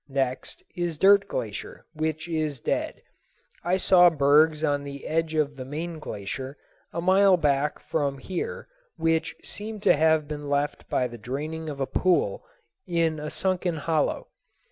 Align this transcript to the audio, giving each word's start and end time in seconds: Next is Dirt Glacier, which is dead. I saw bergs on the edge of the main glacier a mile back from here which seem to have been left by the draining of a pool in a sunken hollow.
Next 0.09 0.63
is 0.75 0.97
Dirt 0.97 1.27
Glacier, 1.27 1.85
which 1.93 2.27
is 2.27 2.59
dead. 2.59 3.03
I 3.63 3.77
saw 3.77 4.09
bergs 4.09 4.63
on 4.63 4.83
the 4.83 5.05
edge 5.05 5.35
of 5.35 5.55
the 5.57 5.63
main 5.63 5.99
glacier 5.99 6.57
a 6.91 6.99
mile 6.99 7.37
back 7.37 7.77
from 7.77 8.17
here 8.17 8.67
which 8.97 9.35
seem 9.43 9.79
to 9.81 9.95
have 9.95 10.27
been 10.27 10.49
left 10.49 10.89
by 10.89 11.05
the 11.05 11.19
draining 11.19 11.69
of 11.69 11.79
a 11.79 11.85
pool 11.85 12.43
in 12.87 13.19
a 13.19 13.29
sunken 13.29 13.77
hollow. 13.77 14.29